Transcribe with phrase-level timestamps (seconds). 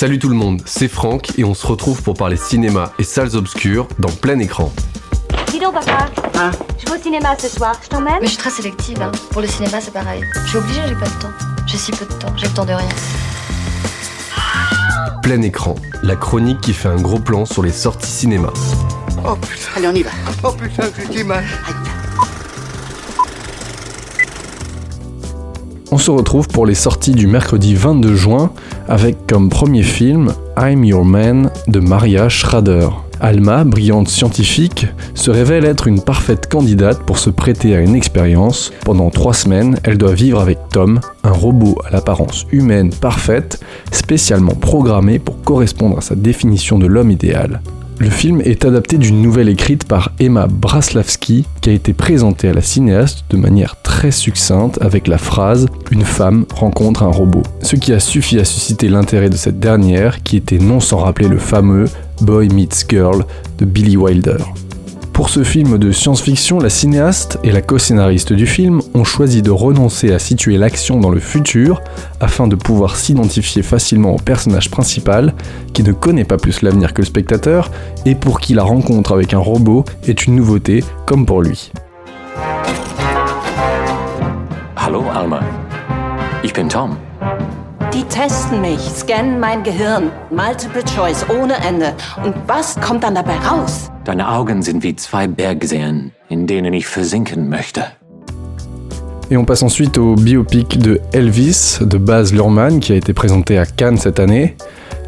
[0.00, 3.34] Salut tout le monde, c'est Franck et on se retrouve pour parler cinéma et salles
[3.34, 4.72] obscures dans plein écran.
[5.50, 6.06] Dis donc, papa.
[6.36, 7.74] Hein Je vais au cinéma ce soir.
[7.82, 9.02] Je t'emmène Mais je suis très sélective.
[9.02, 9.10] hein.
[9.32, 10.22] Pour le cinéma, c'est pareil.
[10.44, 11.32] Je suis obligée, j'ai pas de temps.
[11.66, 12.32] J'ai si peu de temps.
[12.36, 12.88] J'ai le temps de rien.
[15.20, 15.74] Plein écran,
[16.04, 18.52] la chronique qui fait un gros plan sur les sorties cinéma.
[19.26, 20.10] Oh putain, allez on y va.
[20.44, 21.42] Oh putain, j'ai mal.
[21.66, 21.97] Aïe.
[25.90, 28.50] On se retrouve pour les sorties du mercredi 22 juin
[28.88, 32.88] avec comme premier film I'm Your Man de Maria Schrader.
[33.20, 38.70] Alma, brillante scientifique, se révèle être une parfaite candidate pour se prêter à une expérience.
[38.84, 43.58] Pendant trois semaines, elle doit vivre avec Tom, un robot à l'apparence humaine parfaite,
[43.90, 47.62] spécialement programmé pour correspondre à sa définition de l'homme idéal.
[48.00, 52.52] Le film est adapté d'une nouvelle écrite par Emma Braslavski qui a été présentée à
[52.52, 57.42] la cinéaste de manière très succincte avec la phrase Une femme rencontre un robot.
[57.60, 61.26] Ce qui a suffi à susciter l'intérêt de cette dernière qui était non sans rappeler
[61.26, 61.86] le fameux
[62.20, 63.24] Boy Meets Girl
[63.58, 64.38] de Billy Wilder.
[65.18, 69.50] Pour ce film de science-fiction, la cinéaste et la co-scénariste du film ont choisi de
[69.50, 71.82] renoncer à situer l'action dans le futur
[72.20, 75.34] afin de pouvoir s'identifier facilement au personnage principal
[75.74, 77.72] qui ne connaît pas plus l'avenir que le spectateur
[78.06, 81.72] et pour qui la rencontre avec un robot est une nouveauté comme pour lui.
[87.94, 91.94] Die testen mich, scannen mein Gehirn, multiple choice ohne Ende.
[92.22, 93.90] Und was kommt dann dabei raus?
[94.04, 97.84] Deine Augen sind wie zwei Bergseen, in denen ich versinken möchte.
[99.30, 103.58] Et on passe ensuite au biopic de Elvis de Baz Luhrmann qui a été présenté
[103.58, 104.56] à Cannes cette année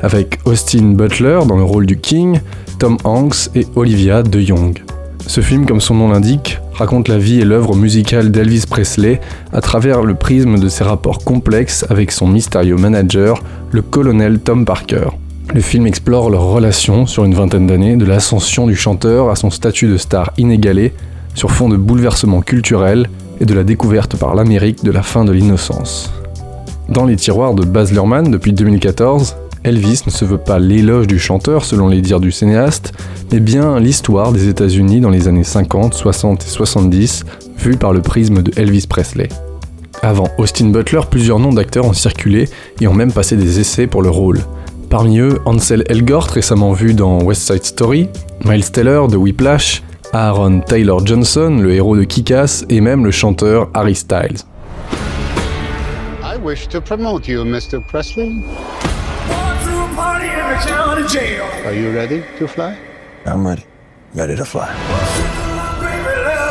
[0.00, 2.40] avec Austin Butler dans le rôle du King,
[2.78, 4.78] Tom Hanks et Olivia de Jong.
[5.26, 9.20] Ce film, comme son nom l'indique, raconte la vie et l'œuvre musicale d'Elvis Presley
[9.52, 14.64] à travers le prisme de ses rapports complexes avec son mystérieux manager, le colonel Tom
[14.64, 15.08] Parker.
[15.54, 19.50] Le film explore leur relation sur une vingtaine d'années, de l'ascension du chanteur à son
[19.50, 20.92] statut de star inégalé,
[21.34, 23.08] sur fond de bouleversements culturels
[23.40, 26.12] et de la découverte par l'Amérique de la fin de l'innocence.
[26.88, 31.18] Dans les tiroirs de Baz Luhrmann depuis 2014, Elvis ne se veut pas l'éloge du
[31.18, 32.92] chanteur selon les dires du cinéaste,
[33.30, 37.24] mais bien l'histoire des États-Unis dans les années 50, 60 et 70,
[37.58, 39.28] vue par le prisme de Elvis Presley.
[40.02, 42.48] Avant Austin Butler, plusieurs noms d'acteurs ont circulé
[42.80, 44.40] et ont même passé des essais pour le rôle.
[44.88, 48.08] Parmi eux, Ansel Elgort, récemment vu dans West Side Story,
[48.46, 49.82] Miles Teller de Whiplash,
[50.14, 54.38] Aaron Taylor Johnson, le héros de Kick-Ass, et même le chanteur Harry Styles.
[56.24, 57.78] I wish to promote you, Mr.
[57.86, 58.32] Presley.
[61.66, 62.76] Are you ready to fly?
[63.26, 63.64] I'm ready.
[64.14, 64.68] Ready to fly.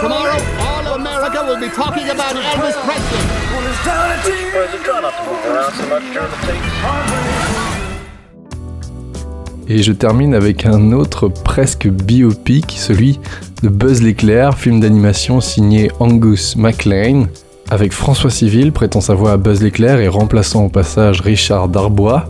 [0.00, 3.46] Tomorrow, all of America will be talking about Elvis Presley.
[9.68, 13.18] Et je termine avec un autre presque biopic, celui
[13.62, 17.26] de Buzz l'éclair, film d'animation signé Angus MacLean,
[17.68, 22.28] avec François Civil prêtant sa voix à Buzz l'éclair et remplaçant au passage Richard Darbois.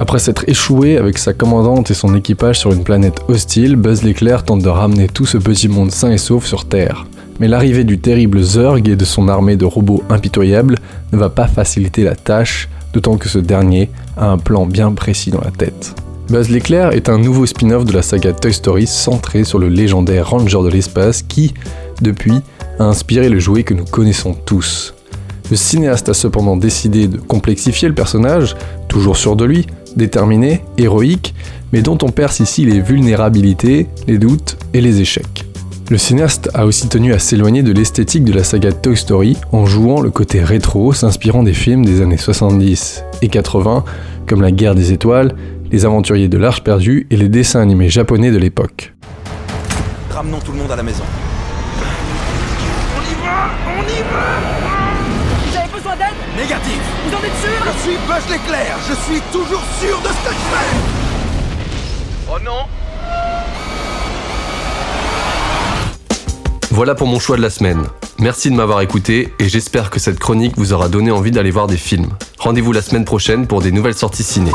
[0.00, 4.44] Après s'être échoué avec sa commandante et son équipage sur une planète hostile, Buzz l'éclair
[4.44, 7.06] tente de ramener tout ce petit monde sain et sauf sur Terre.
[7.38, 10.76] Mais l'arrivée du terrible Zurg et de son armée de robots impitoyables
[11.12, 15.30] ne va pas faciliter la tâche, d'autant que ce dernier a un plan bien précis
[15.30, 15.94] dans la tête.
[16.30, 20.30] Buzz l'éclair est un nouveau spin-off de la saga Toy Story centré sur le légendaire
[20.30, 21.52] Ranger de l'espace qui,
[22.00, 22.40] depuis,
[22.78, 24.94] a inspiré le jouet que nous connaissons tous.
[25.50, 28.56] Le cinéaste a cependant décidé de complexifier le personnage,
[28.88, 29.66] toujours sûr de lui,
[29.96, 31.34] déterminé, héroïque,
[31.72, 35.44] mais dont on perce ici les vulnérabilités, les doutes et les échecs.
[35.90, 39.66] Le cinéaste a aussi tenu à s'éloigner de l'esthétique de la saga Toy Story en
[39.66, 43.84] jouant le côté rétro s'inspirant des films des années 70 et 80
[44.26, 45.34] comme La guerre des étoiles,
[45.72, 48.92] Les aventuriers de l'Arche perdue et les dessins animés japonais de l'époque.
[50.10, 51.04] Ramenons tout le monde à la maison.
[57.20, 60.28] Négatif Vous en êtes sûr Je suis Buzz l'éclair Je suis toujours sûr de ce
[60.28, 61.00] que je fais
[66.70, 67.84] Voilà pour mon choix de la semaine.
[68.18, 71.66] Merci de m'avoir écouté et j'espère que cette chronique vous aura donné envie d'aller voir
[71.66, 72.10] des films.
[72.38, 74.52] Rendez-vous la semaine prochaine pour des nouvelles sorties ciné.